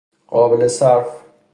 قابل 0.27 0.67
صرف 0.69 1.07